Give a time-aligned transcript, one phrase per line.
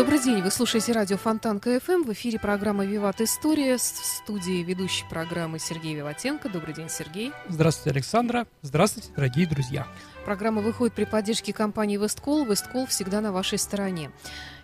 [0.00, 2.04] Добрый день, вы слушаете радио Фонтанка КФМ.
[2.04, 6.48] В эфире программа «Виват История» в студии ведущей программы Сергей Виватенко.
[6.48, 7.32] Добрый день, Сергей.
[7.50, 8.46] Здравствуйте, Александра.
[8.62, 9.86] Здравствуйте, дорогие друзья.
[10.24, 12.46] Программа выходит при поддержке компании «Весткол».
[12.46, 14.10] «Весткол» всегда на вашей стороне.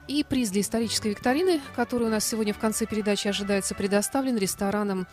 [0.09, 5.07] И приз для исторической викторины, который у нас сегодня в конце передачи ожидается, предоставлен рестораном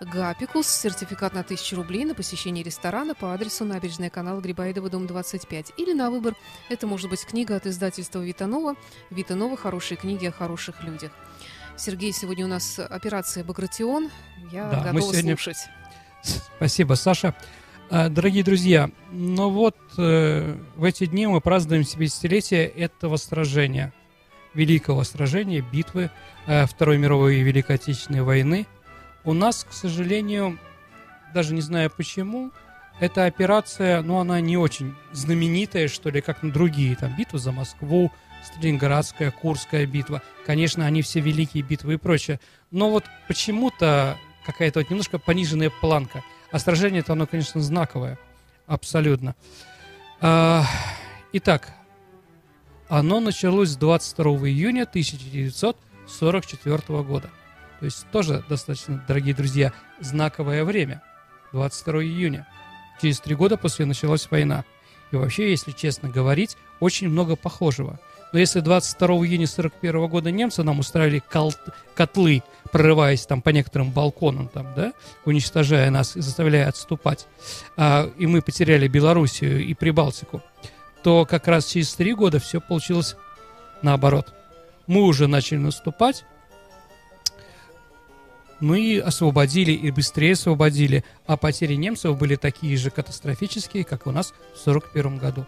[0.00, 0.66] Гапикус.
[0.66, 5.72] Сертификат на 1000 рублей на посещение ресторана по адресу набережная канала Грибоедова, дом 25.
[5.76, 6.34] Или на выбор
[6.68, 8.74] это может быть книга от издательства Витанова.
[9.10, 11.12] Витанова «Хорошие книги о хороших людях».
[11.76, 14.10] Сергей, сегодня у нас операция «Багратион».
[14.52, 15.58] Я Да, мы готова сегодня- слушать.
[16.56, 17.34] Спасибо, Саша.
[17.90, 23.92] А, Дорогие друзья, ну вот э, в эти дни мы празднуем 70-летие этого сражения,
[24.54, 26.10] великого сражения, битвы
[26.46, 28.66] э, Второй мировой и Великой Отечественной войны.
[29.24, 30.58] У нас, к сожалению,
[31.32, 32.52] даже не знаю почему,
[33.00, 37.50] эта операция, ну, она не очень знаменитая, что ли, как на другие, там, битва за
[37.50, 38.12] Москву,
[38.44, 40.20] Сталинградская, Курская битва.
[40.46, 42.40] Конечно, они все великие битвы и прочее.
[42.70, 46.22] Но вот почему-то какая-то вот немножко пониженная планка.
[46.52, 48.18] А сражение-то оно, конечно, знаковое.
[48.66, 49.34] Абсолютно.
[50.20, 50.66] А,
[51.32, 51.72] итак,
[52.88, 57.30] оно началось 22 июня 1944 года.
[57.80, 61.02] То есть тоже достаточно, дорогие друзья, знаковое время.
[61.52, 62.46] 22 июня.
[63.00, 64.64] Через три года после началась война.
[65.12, 68.00] И вообще, если честно говорить, очень много похожего.
[68.32, 71.54] Но если 22 июня 41 года немцы нам устраивали кол-
[71.94, 74.92] котлы, прорываясь там по некоторым балконам, там, да,
[75.24, 77.28] уничтожая нас и заставляя отступать,
[77.76, 80.42] а, и мы потеряли Белоруссию и Прибалтику,
[81.04, 83.14] то как раз через три года все получилось
[83.82, 84.34] наоборот.
[84.88, 86.24] Мы уже начали наступать,
[88.64, 94.28] мы освободили и быстрее освободили, а потери немцев были такие же катастрофические, как у нас
[94.54, 95.46] в 1941 году.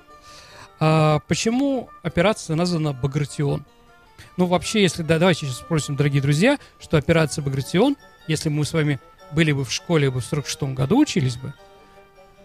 [0.79, 3.65] А почему операция названа «Багратион»?
[4.37, 5.03] Ну, вообще, если...
[5.03, 7.97] Да, давайте сейчас спросим, дорогие друзья, что операция «Багратион»,
[8.29, 9.01] если мы с вами
[9.33, 11.55] были бы в школе бы в 46 году учились бы,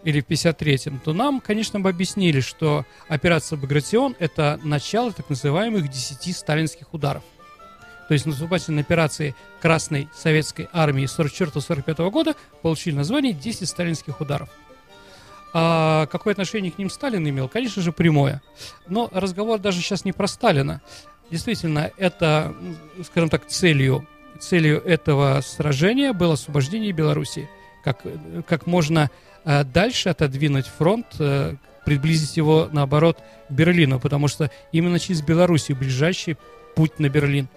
[0.05, 5.89] или в 53-м, то нам, конечно, бы объяснили, что операция «Багратион»— это начало так называемых
[5.89, 7.23] 10 сталинских ударов.
[8.11, 14.49] То есть наступательные операции Красной Советской Армии 44-45 года получили название 10 сталинских ударов.
[15.53, 17.47] А какое отношение к ним Сталин имел?
[17.47, 18.41] Конечно же, прямое.
[18.85, 20.81] Но разговор даже сейчас не про Сталина.
[21.31, 22.53] Действительно, это,
[23.05, 24.05] скажем так, целью,
[24.41, 27.49] целью этого сражения было освобождение Белоруссии.
[27.81, 28.03] Как,
[28.45, 29.09] как можно
[29.45, 31.55] э, дальше отодвинуть фронт, э,
[31.85, 36.35] приблизить его, наоборот, к Берлину, потому что именно через Белоруссию ближайший
[36.75, 37.47] путь на Берлин.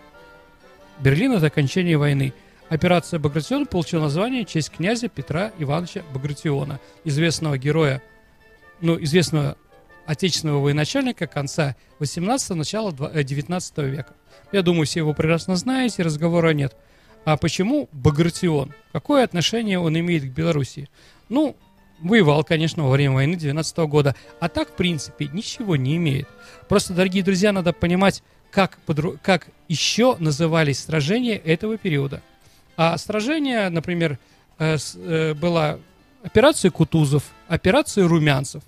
[1.00, 2.32] Берлин– это окончание войны.
[2.68, 8.02] Операция «Багратион» получила название в честь князя Петра Ивановича Багратиона, известного героя,
[8.80, 9.56] ну, известного
[10.06, 14.14] отечественного военачальника конца 18-го, начала два- э, 19 века.
[14.52, 16.76] Я думаю, все его прекрасно знаете, разговора нет.
[17.24, 18.72] А почему Багратион?
[18.92, 20.88] Какое отношение он имеет к Белоруссии?
[21.28, 21.56] Ну,
[22.00, 24.14] воевал, конечно, во время войны 19 года.
[24.40, 26.28] А так, в принципе, ничего не имеет.
[26.68, 28.22] Просто, дорогие друзья, надо понимать,
[28.54, 32.22] как, подру- как еще назывались сражения этого периода.
[32.76, 34.18] А сражение, например,
[34.58, 35.78] э, э, была
[36.22, 38.62] операция Кутузов, операция Румянцев.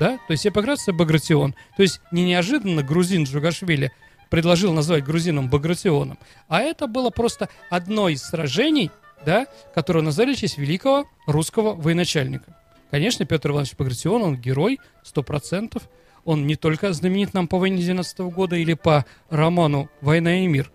[0.00, 0.18] Да?
[0.26, 1.54] То есть операция Багратион.
[1.76, 3.92] То есть не неожиданно грузин Джугашвили
[4.28, 6.18] предложил назвать грузином Багратионом,
[6.48, 8.90] а это было просто одно из сражений,
[9.24, 12.56] да, которое назвали честь великого русского военачальника.
[12.90, 15.84] Конечно, Петр Иванович Багратион, он герой, сто процентов.
[16.24, 20.70] Он не только знаменит нам по войне 19 года или по роману «Война и мир».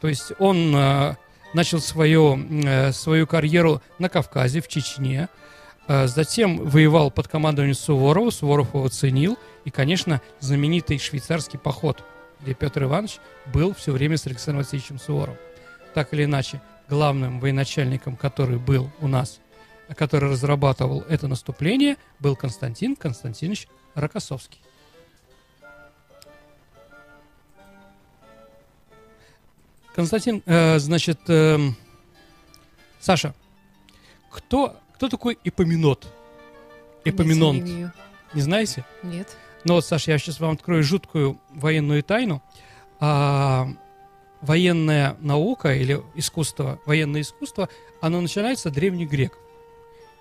[0.00, 1.16] То есть он э,
[1.54, 5.28] начал свою, э, свою карьеру на Кавказе, в Чечне,
[5.88, 9.38] Э, Затем воевал под командованием Суворова, Суворов его ценил.
[9.64, 12.02] И, конечно, знаменитый швейцарский поход,
[12.40, 13.18] где Петр Иванович
[13.52, 15.38] был все время с Александром Васильевичем Суворовым.
[15.94, 19.40] Так или иначе, главным военачальником, который был у нас,
[19.96, 24.60] который разрабатывал это наступление, был Константин Константинович Рокоссовский.
[29.94, 31.76] Константин, э, значит, эм,
[33.00, 33.34] Саша,
[34.30, 36.06] кто, кто такой Эпоминот?
[37.04, 37.64] Эпоминонт.
[38.34, 38.84] Не знаете?
[39.02, 39.36] Нет.
[39.64, 42.42] Ну вот, Саша, я сейчас вам открою жуткую военную тайну.
[42.98, 43.68] А,
[44.40, 47.68] военная наука или искусство, военное искусство,
[48.00, 49.38] оно начинается древних греков.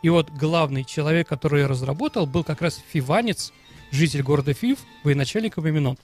[0.02, 3.54] И вот главный человек, который ее разработал, был как раз фиванец
[3.92, 5.98] житель города Фив, военачальник Эпоминон.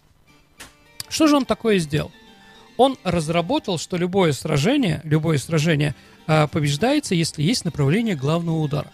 [1.10, 2.12] Что же он такое сделал?
[2.78, 5.96] Он разработал, что любое сражение, любое сражение
[6.28, 8.92] а, побеждается, если есть направление главного удара.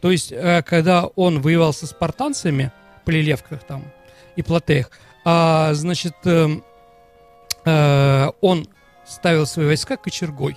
[0.00, 2.72] То есть, а, когда он воевал со спартанцами,
[3.04, 3.84] Полилевках там
[4.36, 4.90] и Платеях,
[5.24, 6.14] а, значит,
[7.64, 8.68] а, он
[9.06, 10.56] ставил свои войска кочергой.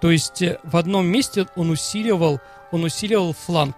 [0.00, 2.40] То есть э, в одном месте он усиливал,
[2.72, 3.76] он усиливал фланг,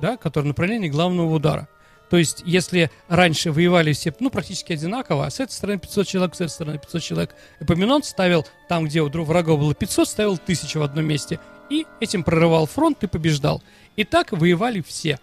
[0.00, 1.68] да, который направление главного удара.
[2.10, 6.34] То есть, если раньше воевали все, ну, практически одинаково, а с этой стороны 500 человек,
[6.34, 10.80] с этой стороны 500 человек, Эпоминон ставил там, где у врага было 500, ставил 1000
[10.80, 11.38] в одном месте.
[11.70, 13.62] И этим прорывал фронт и побеждал.
[13.94, 15.20] И так воевали все,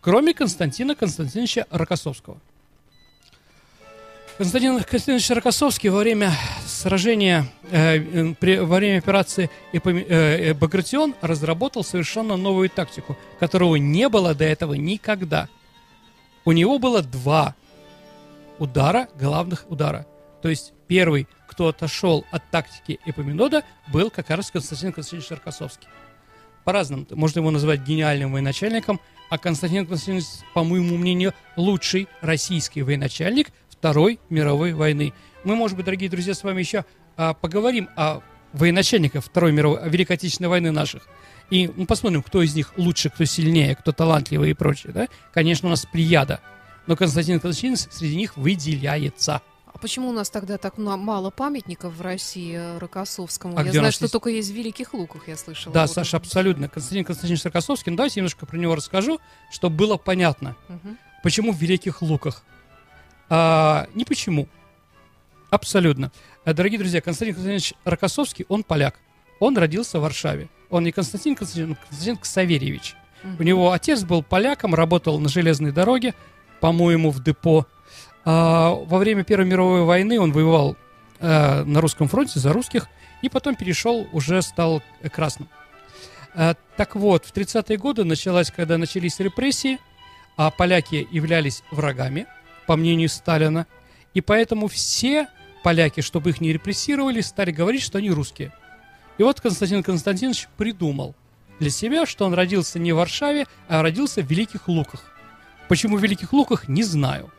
[0.00, 2.38] кроме Константина Константиновича Рокоссовского.
[4.38, 6.32] Константин Константинович Рокоссовский во время
[6.64, 14.08] сражения, э, при, во время операции Эпоми, э, Багратион разработал совершенно новую тактику, которого не
[14.08, 15.48] было до этого никогда.
[16.44, 17.54] У него было два
[18.58, 20.06] удара, главных удара.
[20.42, 25.88] То есть первый, кто отошел от тактики Эпоминода, был как раз Константин Константинович Рокоссовский.
[26.64, 27.06] По-разному.
[27.10, 34.20] Можно его назвать гениальным военачальником, а Константин Константинович, по моему мнению, лучший российский военачальник Второй
[34.28, 35.14] мировой войны.
[35.44, 36.84] Мы, может быть, дорогие друзья, с вами еще
[37.16, 38.20] а, поговорим о
[38.52, 41.06] военачальниках Второй мировой, Великой Отечественной войны наших.
[41.50, 44.92] И мы посмотрим, кто из них лучше, кто сильнее, кто талантливый и прочее.
[44.92, 45.08] Да?
[45.32, 46.40] Конечно, у нас плеяда.
[46.86, 49.42] Но Константин Константинович среди них выделяется.
[49.66, 53.56] А почему у нас тогда так мало памятников в России э, Рокоссовскому?
[53.56, 54.12] А я знаю, что есть...
[54.12, 55.72] только есть в Великих Луках, я слышала.
[55.72, 56.68] Да, Саша, абсолютно.
[56.68, 59.20] Константин Константинович Рокоссовский, ну давайте немножко про него расскажу,
[59.52, 60.56] чтобы было понятно.
[60.68, 60.96] Угу.
[61.22, 62.42] Почему в Великих Луках?
[63.28, 64.48] А, не почему.
[65.50, 66.12] Абсолютно.
[66.44, 68.96] А, дорогие друзья, Константин Константинович Рокоссовский, он поляк.
[69.38, 70.48] Он родился в Варшаве.
[70.70, 72.94] Он не Константин Константин, Константин Ксаверьевич.
[73.38, 76.14] У него отец был поляком, работал на железной дороге,
[76.60, 77.66] по-моему, в депо.
[78.24, 80.76] А, во время Первой мировой войны он воевал
[81.20, 82.88] а, на русском фронте за русских,
[83.22, 84.82] и потом перешел, уже стал
[85.12, 85.48] красным.
[86.34, 89.78] А, так вот, в 30-е годы началась, когда начались репрессии,
[90.36, 92.26] а поляки являлись врагами–
[92.70, 93.66] по мнению Сталина.
[94.14, 95.26] И поэтому все
[95.62, 98.52] поляки, чтобы их не репрессировали, стали говорить, что они русские.
[99.18, 101.14] И вот Константин Константинович придумал
[101.58, 105.04] для себя, что он родился не в Варшаве, а родился в Великих Луках.
[105.68, 107.30] Почему в Великих Луках, не знаю.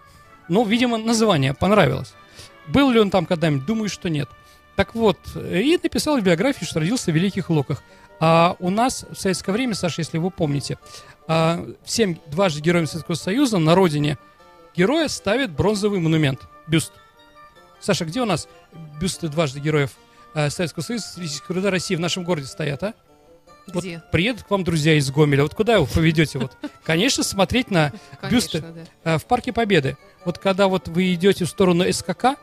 [0.47, 2.13] Но, видимо, название понравилось.
[2.67, 3.65] Был ли он там когда-нибудь?
[3.65, 4.29] Думаю, что нет.
[4.75, 7.83] Так вот, и написал в биографии, что родился в Великих Луках.
[8.19, 10.77] А у нас в советское время, Саша, если вы помните,
[11.27, 14.17] а, всем дважды героям Советского Союза на родине–
[14.75, 16.93] героя ставит бронзовый монумент, бюст.
[17.81, 18.47] Саша, где у нас
[18.99, 19.91] бюсты дважды героев
[20.33, 22.93] э, Советского Союза, Социалистического труда России в нашем городе стоят, а?
[23.67, 23.97] Где?
[23.97, 25.43] Вот приедут к вам друзья из Гомеля.
[25.43, 26.39] Вот куда вы поведете?
[26.39, 27.91] Вот, конечно, смотреть на
[28.29, 29.13] бюсты да.
[29.15, 29.97] э, в Парке Победы.
[30.25, 32.37] Вот когда вот вы идете в сторону СКК,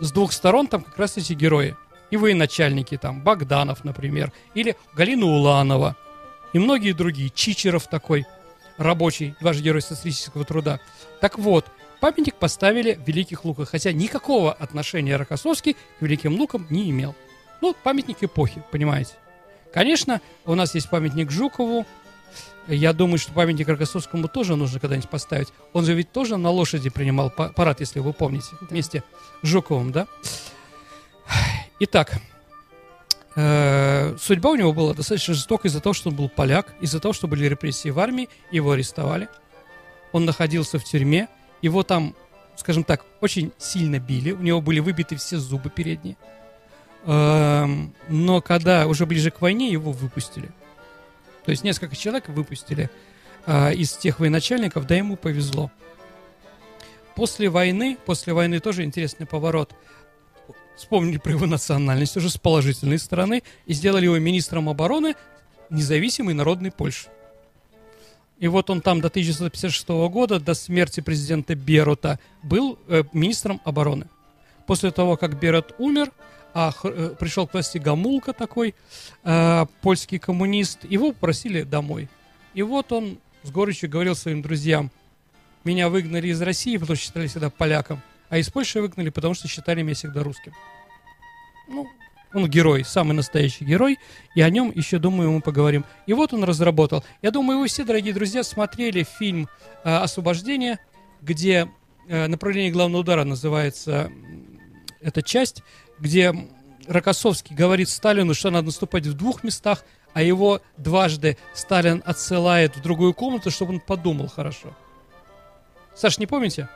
[0.00, 1.76] с двух сторон там как раз эти герои.
[2.10, 5.94] И вы начальники там, Богданов, например, или Галина Уланова,
[6.54, 8.26] и многие другие, Чичеров такой–
[8.78, 10.80] рабочий, ваш герой социалистического труда.
[11.20, 11.66] Так вот,
[12.00, 17.14] памятник поставили в Великих Луках, хотя никакого отношения Рокоссовский к Великим Лукам не имел.
[17.60, 19.14] Ну, памятник эпохи, понимаете.
[19.72, 21.86] Конечно, у нас есть памятник Жукову.
[22.66, 25.48] Я думаю, что памятник Рокоссовскому тоже нужно когда-нибудь поставить.
[25.72, 29.02] Он же ведь тоже на лошади принимал парад, если вы помните, вместе
[29.42, 30.06] с Жуковым, да?
[31.80, 32.20] Итак,
[33.40, 37.14] Э, судьба у него была достаточно жестокая из-за того, что он был поляк, из-за того,
[37.14, 39.28] что были репрессии в армии, его арестовали.
[40.10, 41.28] Он находился в тюрьме,
[41.62, 42.14] его там,
[42.56, 46.16] скажем так, очень сильно били, у него были выбиты все зубы передние.
[47.04, 50.50] Эм, но когда уже ближе к войне, его выпустили.
[51.44, 52.90] То есть несколько человек выпустили
[53.46, 55.70] э, из тех военачальников, да ему повезло.
[57.14, 59.72] После войны, после войны тоже интересный поворот–
[60.78, 65.14] вспомнили про его национальность уже с положительной стороны и сделали его министром обороны
[65.70, 67.08] независимой народной Польши.
[68.38, 74.06] И вот он там до 1956 года, до смерти президента Берута, был э, министром обороны.
[74.66, 76.12] После того, как Берут умер,
[76.54, 78.74] а э, пришел к власти Гамулка такой,
[79.24, 82.08] э, польский коммунист, его попросили домой.
[82.54, 84.90] И вот он с горечью говорил своим друзьям,
[85.64, 88.00] меня выгнали из России, потому что считали себя поляком.
[88.28, 90.52] А из Польши выгнали, потому что считали меня всегда русским.
[91.68, 91.88] Ну,
[92.34, 93.98] он герой, самый настоящий герой,
[94.34, 95.84] и о нем еще, думаю, мы поговорим.
[96.06, 97.04] И вот он разработал.
[97.22, 99.48] Я думаю, вы все, дорогие друзья, смотрели фильм
[99.84, 100.78] э, «Освобождение»,
[101.22, 101.70] где
[102.08, 104.10] э, направление главного удара называется
[105.00, 105.62] эта часть,
[105.98, 106.34] где
[106.86, 112.82] Рокоссовский говорит Сталину, что надо наступать в двух местах, а его дважды Сталин отсылает в
[112.82, 114.76] другую комнату, чтобы он подумал хорошо.
[115.94, 116.68] Саш, не помните?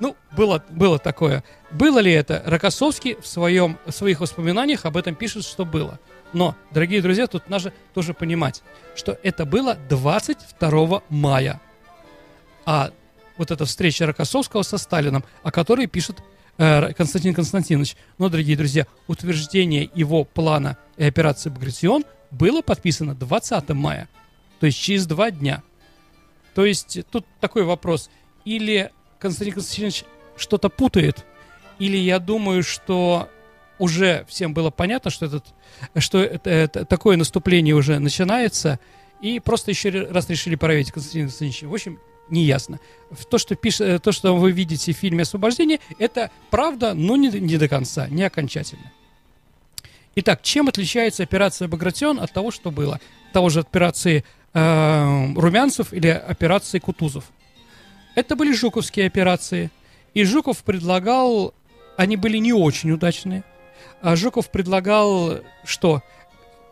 [0.00, 1.44] Ну, было, было такое.
[1.70, 2.42] Было ли это?
[2.46, 5.98] Рокоссовский в, своем, в своих воспоминаниях об этом пишет, что было.
[6.32, 8.62] Но, дорогие друзья, тут надо тоже понимать,
[8.94, 11.60] что это было 22 мая.
[12.66, 12.90] А
[13.38, 16.22] вот эта встреча Рокоссовского со Сталином, о которой пишет
[16.58, 17.96] э, Константин Константинович.
[18.18, 24.08] Но, дорогие друзья, утверждение его плана и операции «Багратион» было подписано 20 мая,
[24.60, 25.62] то есть через два дня.
[26.54, 28.10] То есть тут такой вопрос.
[28.44, 30.04] Или Константин Константинович
[30.36, 31.26] что-то путает,
[31.78, 33.28] или я думаю, что
[33.78, 35.44] уже всем было понятно, что, этот,
[35.96, 38.78] что это, это, такое наступление уже начинается,
[39.20, 41.62] и просто еще раз решили проверить Константин Константинович.
[41.62, 41.98] В общем,
[42.30, 42.78] не ясно.
[43.30, 47.28] То, что, пишет, э, то, что вы видите в фильме «Освобождение», это правда, но не,
[47.28, 48.92] не до конца, не окончательно.
[50.16, 53.00] Итак, чем отличается операция «Багратион» от того, что было?
[53.32, 57.24] Того же операции э, Румянцев или операции Кутузов.
[58.18, 59.70] Это были жуковские операции.
[60.12, 61.54] И Жуков предлагал...
[61.96, 63.44] Они были не очень удачные.
[64.02, 66.02] А Жуков предлагал что?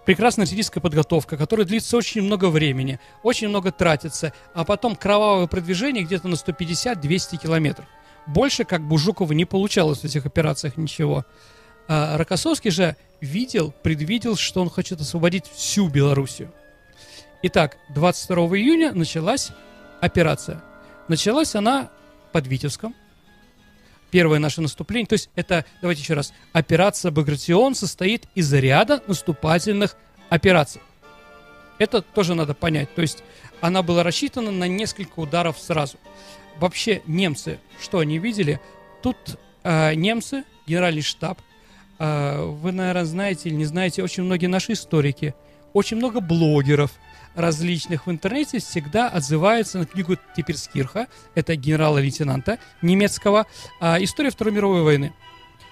[0.05, 6.03] прекрасная артиллерийская подготовка, которая длится очень много времени, очень много тратится, а потом кровавое продвижение
[6.03, 7.87] где-то на 150-200 километров.
[8.27, 11.25] Больше как бы Жукова не получалось в этих операциях ничего.
[11.87, 16.53] А Рокоссовский же видел, предвидел, что он хочет освободить всю Белоруссию.
[17.43, 19.51] Итак, 22 июня началась
[20.01, 20.61] операция.
[21.09, 21.91] Началась она
[22.33, 22.95] под Витебском.
[24.11, 29.97] Первое наше наступление, то есть это, давайте еще раз, операция Багратион состоит из ряда наступательных
[30.29, 30.81] операций.
[31.79, 32.95] Это тоже надо понять.
[32.95, 33.23] То есть
[33.61, 35.99] она была рассчитана на несколько ударов сразу.
[36.59, 38.61] Вообще немцы, что они видели?
[39.03, 39.17] Тут
[39.65, 41.41] э, немцы, генеральный штаб,
[41.99, 45.35] э, вы, наверное, знаете или не знаете, очень многие наши историки,
[45.73, 46.93] очень много блогеров–
[47.37, 53.47] различных в интернете всегда отзываются на книгу Типерскирха, это генерала-лейтенанта немецкого,
[53.81, 55.13] а, «История Второй мировой войны».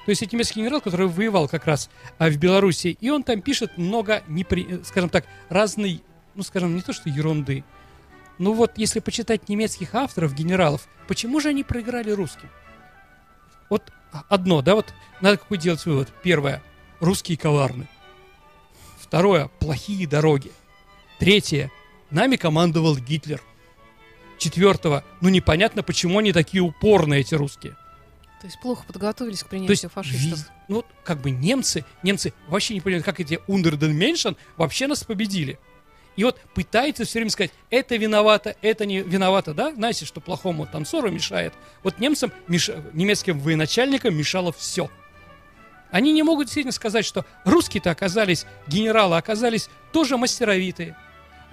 [0.05, 3.41] То есть это немецкий генерал, который воевал как раз а, в Беларуси, и он там
[3.41, 4.81] пишет много, непри...
[4.85, 6.03] скажем так, разной,
[6.35, 7.65] ну, скажем, не то что ерунды,
[8.39, 12.51] ну вот, если почитать немецких авторов, генералов, почему же они проиграли русским?
[13.71, 13.93] Вот
[14.29, 16.13] одно, да, вот надо какой делать вывод.
[16.23, 16.63] Первое,
[17.01, 17.87] русские коварны.
[18.99, 20.51] Второе, плохие дороги.
[21.19, 21.71] Третье.
[22.11, 23.41] Нами командовал Гитлер.
[24.39, 25.05] Четвертого.
[25.21, 27.77] Ну непонятно, почему они такие упорные, эти русские.
[28.41, 30.39] То есть плохо подготовились к принятию То есть, фашистов.
[30.39, 30.45] Ви...
[30.69, 35.59] Ну, как бы немцы, немцы вообще не понимают, как эти Ундерден Меншен вообще нас победили.
[36.17, 39.73] И вот пытается все время сказать, это виновато, это не виновато, да?
[39.75, 41.55] Знаете, что плохому танцору мешает.
[41.83, 42.71] Вот немцам, меш...
[42.93, 44.91] немецким военачальникам мешало все.
[45.91, 50.97] Они не могут действительно сказать, что русские-то оказались, генералы оказались тоже мастеровитые.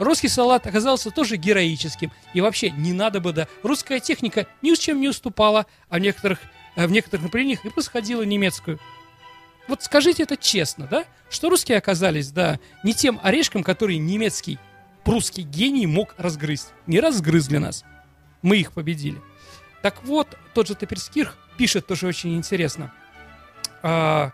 [0.01, 2.12] Русский солдат оказался тоже героическим.
[2.34, 6.00] И вообще не надо бы, да, русская техника ни с чем не уступала, а в
[6.00, 6.39] некоторых,
[6.75, 8.79] э, в некоторых направлениях и посходила немецкую.
[9.67, 14.58] Вот скажите это честно, да, что русские оказались, да, не тем орешком, который немецкий
[15.03, 16.70] прусский гений мог разгрызть.
[16.88, 17.84] Не разгрызли нас.
[18.41, 19.22] Мы их победили.
[19.84, 22.91] Так вот, тот же Таперскирх пишет тоже очень интересно.
[23.84, 24.31] А,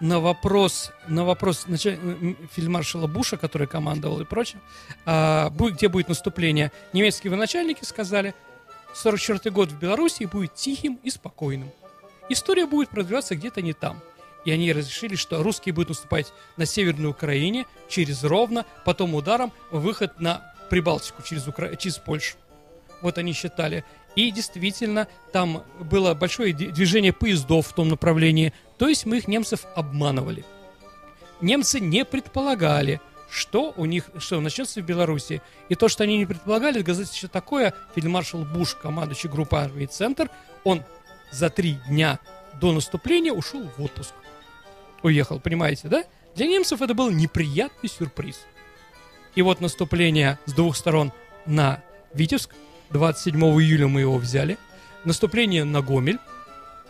[0.00, 1.98] на вопрос, на вопрос началь...
[2.52, 4.60] фельдмаршала Буша, который командовал и прочее,
[5.04, 8.34] а, где будет наступление, немецкие военачальники сказали,
[8.94, 11.70] 44 год в Беларуси будет тихим и спокойным.
[12.28, 14.00] История будет продвигаться где-то не там.
[14.44, 20.20] И они разрешили, что русские будут наступать на Северной Украине через Ровно, потом ударом выход
[20.20, 21.76] на Прибалтику через, Укра...
[21.76, 22.36] через Польшу.
[23.02, 23.84] Вот они считали.
[24.16, 28.52] И действительно, там было большое движение поездов в том направлении.
[28.76, 30.44] То есть мы их немцев обманывали.
[31.40, 33.00] Немцы не предполагали,
[33.30, 35.40] что у них, что начнется в Беларуси.
[35.68, 40.30] И то, что они не предполагали, газете еще такое, фельдмаршал Буш, командующий группой армии «Центр»,
[40.64, 40.82] он
[41.30, 42.18] за три дня
[42.60, 44.14] до наступления ушел в отпуск.
[45.02, 46.04] Уехал, понимаете, да?
[46.34, 48.40] Для немцев это был неприятный сюрприз.
[49.36, 51.12] И вот наступление с двух сторон
[51.46, 51.80] на
[52.14, 52.52] Витебск–
[52.90, 54.58] 27 июля мы его взяли.
[55.04, 56.18] Наступление на Гомель.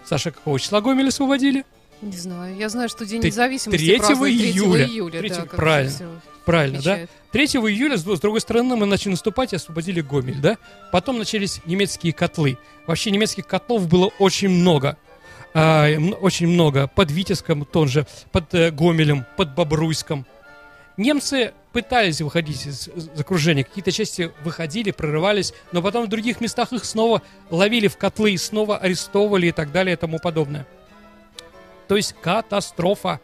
[0.05, 1.65] Саша, какого числа Гомель освободили?
[2.01, 2.57] Не знаю.
[2.57, 4.85] Я знаю, что День независимости 3 июля.
[4.85, 6.21] 3 июля, 3, да, правильно.
[6.45, 6.99] Правильно, да?
[7.33, 10.57] 3 июля, с, с другой стороны, мы начали наступать и освободили Гомель, да?
[10.93, 12.57] Потом начались немецкие котлы.
[12.87, 14.97] Вообще немецких котлов было очень много.
[15.55, 15.89] А,
[16.21, 16.87] очень много.
[16.87, 20.25] Под Витебском тоже, под э, Гомелем, под Бобруйском.
[20.99, 26.85] Немцы пытались выходить из, окружения, какие-то части выходили, прорывались, но потом в других местах их
[26.85, 30.67] снова ловили в котлы, снова арестовывали и так далее и тому подобное.
[31.87, 33.21] То есть катастрофа.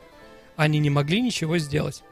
[0.56, 2.04] Они не могли ничего сделать.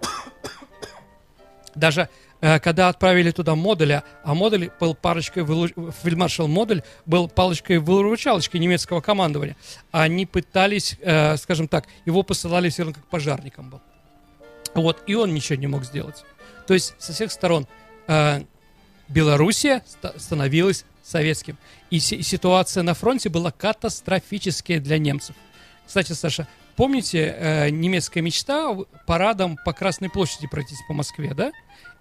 [1.74, 2.08] Даже
[2.40, 9.02] э, когда отправили туда модуля, а модуль был парочкой, вылу- фельдмаршал модуль был палочкой-выручалочкой немецкого
[9.02, 9.56] командования.
[9.90, 13.82] Они пытались, э, скажем так, его посылали все равно как пожарником был.
[14.76, 16.24] Вот, и он ничего не мог сделать.
[16.66, 17.66] То есть со всех сторон
[18.06, 18.42] э,
[19.08, 21.56] Белоруссия ста- становилась советским.
[21.90, 25.34] И си- ситуация на фронте была катастрофическая для немцев.
[25.86, 31.52] Кстати, Саша, помните э, немецкая мечта парадом по Красной площади пройтись по Москве, да?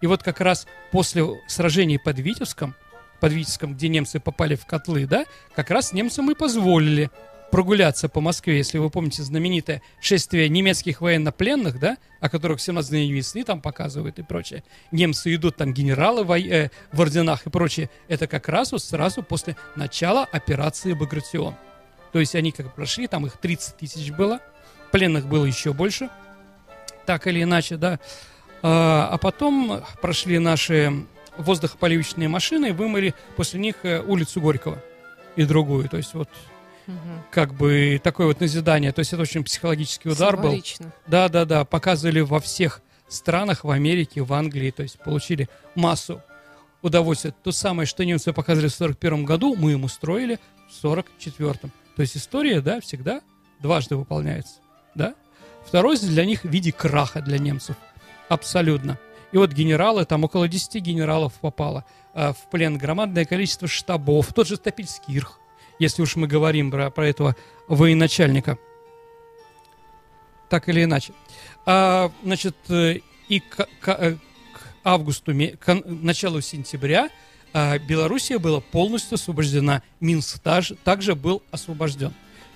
[0.01, 2.75] И вот как раз после сражений под Витебском,
[3.21, 7.09] под Витебском, где немцы попали в котлы, да, как раз немцам и позволили
[7.55, 13.09] прогуляться по Москве, если вы помните знаменитое шествие немецких военнопленных, да, о которых 17 дней
[13.09, 14.61] весны там показывают и прочее.
[14.91, 17.89] Немцы идут, там генералы во- э, в орденах и прочее.
[18.09, 21.55] Это как раз вот сразу после начала операции «Багратион».
[22.11, 24.41] То есть они как прошли, там их 30 тысяч было,
[24.91, 26.09] пленных было еще больше,
[27.05, 28.01] так или иначе, да.
[28.63, 31.05] А, а потом прошли наши
[31.37, 34.83] воздухополивочные машины и вымыли после них э, улицу Горького
[35.37, 35.87] и другую.
[35.87, 36.27] То есть вот
[36.87, 37.23] Мгм.
[37.31, 38.91] как бы такое вот назидание.
[38.91, 40.43] То есть это очень психологический удар был.
[40.43, 40.93] Символично.
[41.07, 41.65] Да, да, да.
[41.65, 44.71] Показывали во всех странах, в Америке, в Англии.
[44.71, 46.21] То есть получили массу
[46.81, 47.33] удовольствия.
[47.43, 50.39] То самое, что немцы показывали в 41 году, мы им устроили
[50.69, 51.71] в 44-м.
[51.95, 53.21] То есть история, да, всегда
[53.59, 54.55] дважды выполняется.
[54.93, 55.15] Да?
[55.65, 57.75] Второй для них в виде краха для немцев.
[58.29, 58.99] Абсолютно.
[59.31, 64.47] И вот генералы, там около 10 генералов попало э, в плен, громадное количество штабов, тот
[64.47, 65.39] же Топильскирх,
[65.79, 67.35] если уж мы говорим про, про этого
[67.67, 68.57] военачальника.
[70.49, 71.13] Так или иначе.
[71.65, 77.09] А, значит, э, и к, к- э, к августу, к началу сентября
[77.53, 79.81] а, Белоруссия была полностью освобождена.
[79.99, 80.39] Минск
[80.83, 82.13] также был освобожден.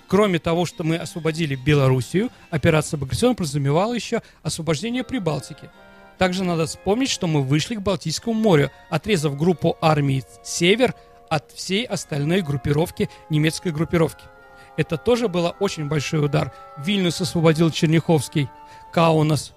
[0.08, 5.70] Кроме того, что мы освободили Белоруссию, операция Багратион подразумевала еще освобождение Прибалтики.
[6.18, 10.94] Также надо вспомнить, что мы вышли к Балтийскому морю, отрезав группу армий «Север»
[11.30, 14.26] от всей остальной группировки, немецкой группировки.
[14.78, 16.54] Это тоже был очень большой удар.
[16.78, 18.50] Вильнюс освободил Черняховский,
[18.94, 19.54] Каунас.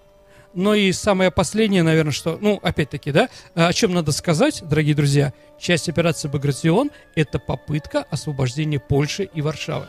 [0.54, 5.32] Но и самое последнее, наверное, что, ну, опять-таки, да, о чем надо сказать, дорогие друзья,
[5.58, 9.86] часть операции «Багратион»— это попытка освобождения Польши и Варшавы.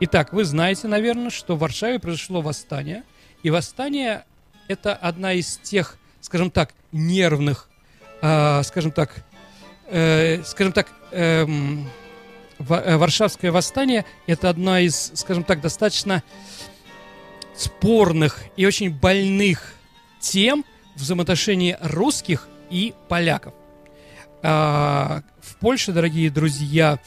[0.00, 3.02] Итак, вы знаете, наверное, что в Варшаве произошло восстание,
[3.42, 4.24] и восстание—
[4.68, 7.68] это одна из тех, скажем так, нервных,
[8.22, 9.24] а, скажем так,
[9.88, 11.88] э, скажем так, эм,
[12.58, 16.22] э, Варшавское восстание– это одна из, скажем так, достаточно
[17.54, 19.74] спорных и очень больных
[20.20, 23.54] тем в взаимоотношении русских и поляков.
[24.42, 26.98] А, в Польше, дорогие друзья,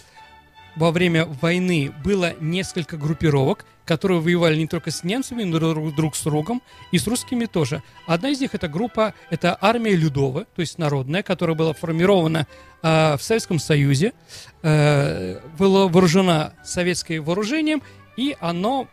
[0.75, 6.15] во время войны было несколько группировок, которые воевали не только с немцами, но друг, друг
[6.15, 7.81] с другом, и с русскими тоже.
[8.05, 12.45] Одна из них это группа, это армия Людова, то есть народная, которая была формирована
[12.83, 14.13] а, в Советском Союзе,
[14.61, 17.81] э, была вооружена советским вооружением,
[18.15, 18.87] и оно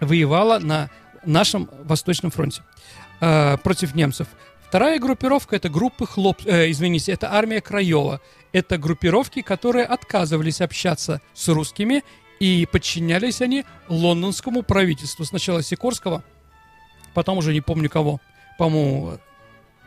[0.00, 0.88] воевало на
[1.26, 2.62] нашем Восточном фронте
[3.20, 4.26] э, против немцев.
[4.68, 8.22] Вторая группировка это группы хлоп, э, извините, это армия Краева.
[8.52, 12.02] Это группировки, которые отказывались общаться с русскими
[12.40, 15.24] и подчинялись они лондонскому правительству.
[15.24, 16.22] Сначала Сикорского,
[17.14, 18.20] потом уже не помню кого.
[18.58, 19.18] По-моему,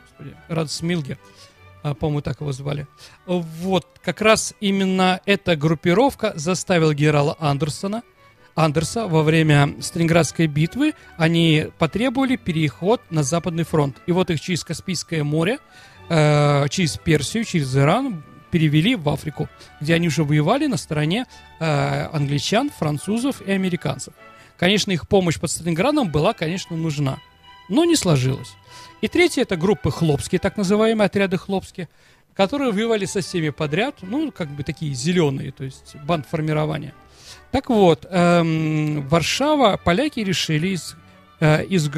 [0.01, 1.17] господи, Радс Милгер,
[1.83, 2.87] а, по-моему, так его звали.
[3.25, 8.03] Вот, как раз именно эта группировка заставила генерала Андерсона
[8.55, 13.97] Андерса во время Сталинградской битвы они потребовали переход на Западный фронт.
[14.07, 15.59] И вот их через Каспийское море,
[16.09, 21.25] э, через Персию, через Иран перевели в Африку, где они уже воевали на стороне
[21.59, 24.13] э, англичан, французов и американцев.
[24.57, 27.17] Конечно, их помощь под Сталинградом была, конечно, нужна,
[27.69, 28.53] но не сложилось.
[29.01, 31.89] И третье это группы хлопские, так называемые отряды хлопские,
[32.35, 36.93] которые воевали со всеми подряд, ну, как бы такие зеленые, то есть банд формирования.
[37.51, 40.95] Так вот, эм, Варшава, поляки решили из,
[41.39, 41.89] э, из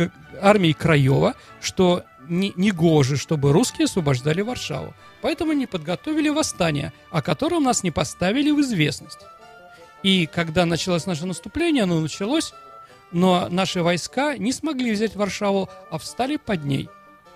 [0.42, 4.94] армии Краева, что не, не гоже, чтобы русские освобождали Варшаву.
[5.22, 9.20] Поэтому они подготовили восстание, о котором нас не поставили в известность.
[10.04, 12.54] И когда началось наше наступление, оно началось,
[13.12, 16.90] но наши войска не смогли взять Варшаву, а встали под ней.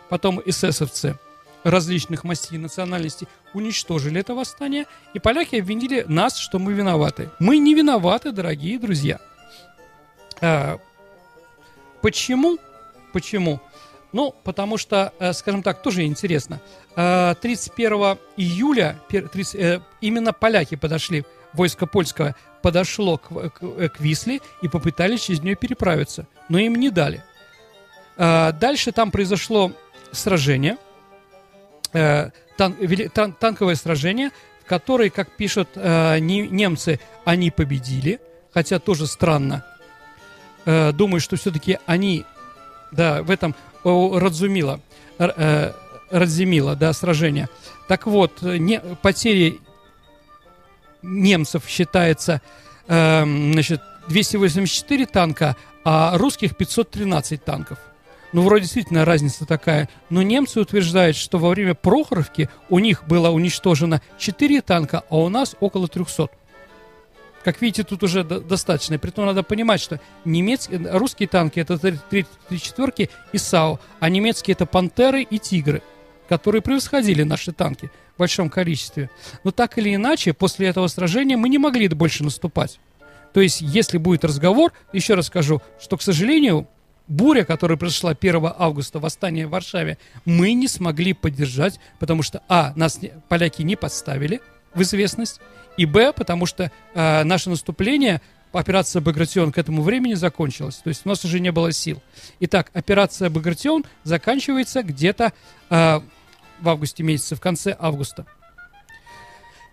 [0.09, 1.17] Потом эсэсовцы
[1.63, 7.29] различных мастей и национальностей уничтожили это восстание, и поляки обвинили нас, что мы виноваты.
[7.39, 9.19] Мы не виноваты, дорогие друзья.
[10.41, 10.79] А,
[12.01, 12.57] почему?
[13.13, 13.61] Почему?
[14.17, 16.59] Ну, потому что, э, скажем так, тоже интересно.
[16.95, 23.89] Э, 31 июля пер- 30, э, именно поляки подошли, войско польское подошло к, к- э,
[23.89, 27.23] к Висле и попытались через нее переправиться, но им не дали.
[28.17, 29.71] Э, Дальше там произошло
[30.11, 30.77] сражение–
[31.93, 34.31] э, тан, танковое сражение,
[34.63, 38.19] в которое, как пишут э, не, немцы, они победили,
[38.51, 39.63] хотя тоже странно.
[40.65, 42.25] Э, думаю, что все-таки они,
[42.91, 44.79] да, в этом о, Радзумила,
[45.19, 45.71] э,
[46.09, 47.49] Радзимила, да, сражение.
[47.87, 49.59] Так вот, не, потери
[51.01, 52.41] немцев считается,
[52.87, 57.77] э, значит, 284 танка, а русских 513 танков.
[58.33, 59.89] Ну, вроде действительно разница такая.
[60.09, 65.29] Но немцы утверждают, что во время Прохоровки у них было уничтожено 4 танка, а у
[65.29, 66.29] нас около 300.
[67.47, 68.99] Как видите, тут уже до- достаточно.
[68.99, 75.21] Притом надо понимать, что немецкие, русские танки это 3-4 и САУ, а немецкие это Пантеры
[75.21, 75.81] и Тигры,
[76.27, 79.09] которые превосходили наши танки в большом количестве.
[79.45, 82.81] Но так или иначе, после этого сражения мы не могли больше наступать.
[83.31, 86.67] То есть, если будет разговор, еще раз скажу, что, к сожалению,
[87.07, 92.73] буря, которая произошла 1 августа, восстание в Варшаве, мы не смогли поддержать, потому что, а,
[92.75, 94.41] нас поляки не подставили
[94.73, 95.39] в известность,
[95.77, 101.01] и, б, потому что э, наше наступление, операция Багратион к этому времени закончилась, то есть
[101.05, 102.01] у нас уже не было сил.
[102.39, 105.33] Итак, операция Багратион заканчивается где-то
[105.69, 105.99] э,
[106.59, 108.25] в августе месяце, в конце августа.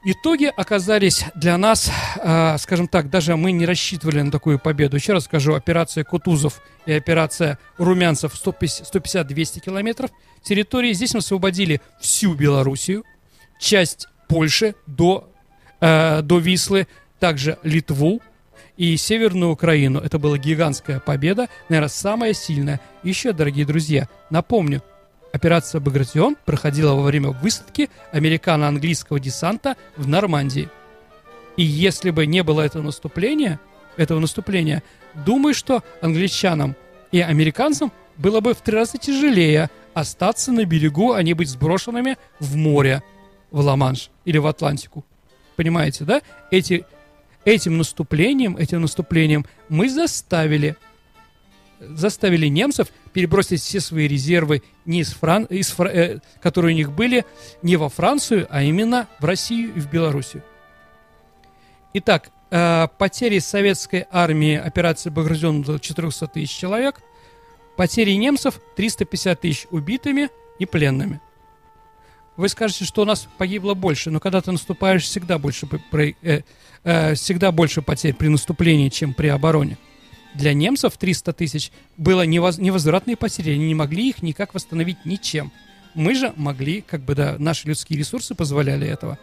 [0.06, 4.96] Итоги оказались для нас, э, скажем так, даже мы не рассчитывали на такую победу.
[4.96, 10.10] Еще раз скажу, операция Кутузов и операция Румянцев 150-200 километров.
[10.42, 13.04] Территории здесь мы освободили всю Белоруссию,
[13.58, 15.30] часть Польши до,
[15.80, 16.86] э, до Вислы,
[17.18, 18.20] также Литву
[18.76, 20.00] и Северную Украину.
[20.00, 22.80] Это была гигантская победа, наверное, самая сильная.
[23.02, 24.82] Еще, дорогие друзья, напомню,
[25.34, 30.68] Операция «Багратион» проходила во время высадки американо-английского десанта в Нормандии.
[31.56, 33.58] И если бы не было этого наступления,
[33.96, 34.84] этого наступления,
[35.26, 36.76] думаю, что англичанам
[37.10, 42.16] и американцам было бы в три раза тяжелее остаться на берегу, а не быть сброшенными
[42.38, 43.02] в море,
[43.50, 45.04] в Ла-Манш или в Атлантику.
[45.56, 46.22] Понимаете, да?
[46.50, 46.84] Эти,
[47.44, 50.76] этим наступлением, этим наступлением мы заставили
[51.80, 55.44] заставили немцев перебросить все свои резервы не из Фран...
[55.44, 57.24] из э, которые у них были
[57.62, 60.42] не во Францию, а именно в Россию и в Белоруссию.
[61.92, 67.00] Итак, э, потери советской армии операции Багратион до 400 тысяч человек,
[67.76, 71.20] потери немцев 350 тысяч убитыми и пленными.
[72.36, 76.40] Вы скажете, что у нас погибло больше, но когда ты наступаешь, всегда больше, э,
[76.82, 79.78] э, всегда больше потерь при наступлении, чем при обороне
[80.34, 85.52] для немцев 300 тысяч было невоз, невозвратные потери, они не могли их никак восстановить ничем.
[85.94, 89.18] Мы же могли, как бы, да, наши людские ресурсы позволяли этого.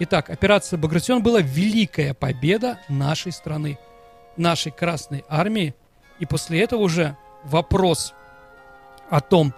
[0.00, 3.78] Итак, операция Багратион была великая победа нашей страны,
[4.36, 5.74] нашей Красной Армии.
[6.18, 8.14] И после этого уже вопрос
[9.10, 9.52] о том,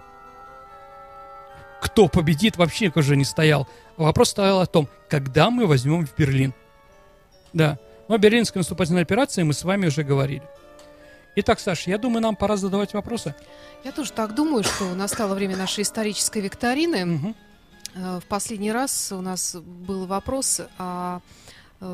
[1.87, 3.67] кто победит, вообще уже не стоял.
[3.95, 6.53] Вопрос стоял о том, когда мы возьмем в Берлин.
[7.53, 10.43] Да, но о берлинской наступательной операции мы с вами уже говорили.
[11.37, 13.33] Итак, Саша, я думаю, нам пора задавать вопросы.
[13.83, 17.15] Я тоже так думаю, что настало время нашей исторической викторины.
[17.15, 17.35] Угу.
[18.19, 21.21] В последний раз у нас был вопрос о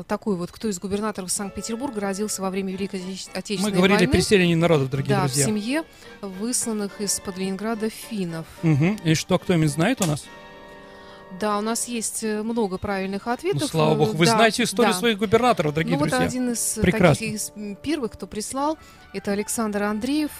[0.08, 4.10] такой вот, кто из губернаторов Санкт-Петербурга родился во время Великой Отечественной Мы говорили войны.
[4.10, 5.44] о переселении народов, дорогие да, друзья.
[5.44, 5.84] в семье
[6.22, 8.46] высланных из-под Ленинграда финнов.
[8.62, 8.98] Угу.
[9.04, 10.24] И что, кто-нибудь знает у нас?
[11.40, 13.62] Да, у нас есть много правильных ответов.
[13.62, 14.98] Ну, слава богу, вы да, знаете историю да.
[14.98, 16.18] своих губернаторов, дорогие ну, друзья.
[16.18, 17.14] вот один из Прекрасно.
[17.14, 18.78] таких из первых, кто прислал,
[19.12, 20.30] это Александр Андреев,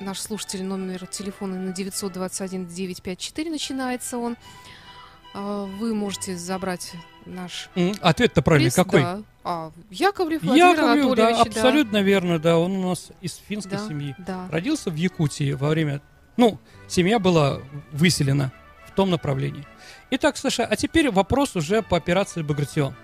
[0.00, 4.36] наш слушатель, номер телефона на 921-954 начинается он.
[5.34, 6.92] А, вы можете забрать
[7.26, 7.68] наш
[8.00, 9.02] Ответ-то правильный приз, какой?
[9.02, 9.22] Да.
[9.42, 13.88] А, Яковлев Владимир Яковлев, да, Анатольевич, абсолютно верно, да, он у нас из финской да,
[13.88, 14.14] семьи.
[14.18, 14.48] Да.
[14.50, 16.00] Родился в Якутии во время...
[16.36, 17.60] Ну, семья была
[17.92, 18.52] выселена
[18.86, 19.66] в том направлении.
[20.10, 22.94] Итак, Саша, а теперь вопрос уже по операции Багратион.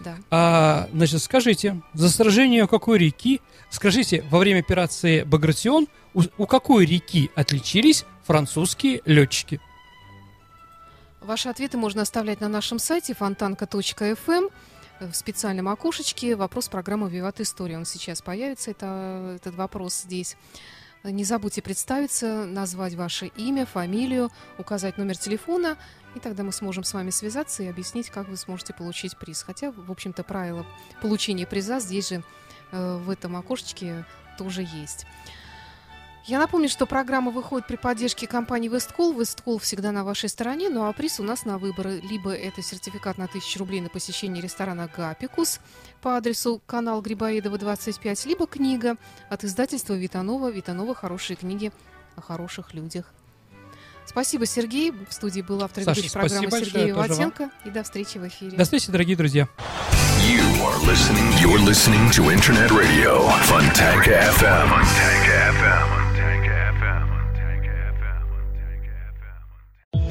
[0.00, 0.16] да.
[0.30, 3.40] А, значит, скажите, за сражение какой реки,
[3.70, 9.60] скажите, во время операции Багратион у, у какой реки отличились французские летчики?
[11.20, 14.46] Ваши ответы можно оставлять на нашем сайте фонтанка.фм
[15.00, 16.34] в специальном окошечке.
[16.34, 17.76] Вопрос программы «Виват История».
[17.76, 20.38] Он сейчас появится, это, этот вопрос здесь.
[21.04, 25.76] Не забудьте представиться, назвать ваше имя, фамилию, указать номер телефона,
[26.14, 29.42] и тогда мы сможем с вами связаться и объяснить, как вы сможете получить приз.
[29.42, 30.66] Хотя, в общем-то, правила
[31.02, 32.22] получения приза здесь же,
[32.72, 34.06] э, в этом окошечке,
[34.38, 35.06] тоже есть.
[36.26, 39.18] Я напомню, что программа выходит при поддержке компании Весткол.
[39.18, 41.88] Весткол всегда на вашей стороне, ну а приз у нас на выбор.
[41.88, 45.60] Либо это сертификат на 1000 рублей на посещение ресторана «Гапикус»
[46.02, 48.96] по адресу канал Грибоедова, 25, либо книга
[49.28, 50.50] от издательства Витанова.
[50.50, 51.72] Витанова «Хорошие книги
[52.16, 53.06] о хороших людях».
[54.04, 54.90] Спасибо, Сергей.
[54.90, 57.50] В студии был автор Саша, ведущий программы спасибо Сергей большое, тоже Ватенко.
[57.64, 58.56] И до встречи в эфире.
[58.56, 59.48] До встречи, дорогие друзья.
[60.20, 61.30] You are listening.
[61.40, 64.68] You're listening to Internet Radio Fontanka FM.
[64.68, 65.99] Fontanka FM.